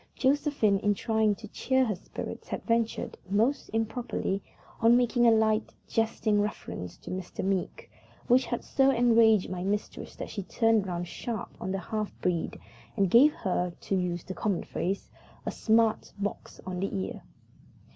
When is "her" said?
1.85-1.93, 13.33-13.73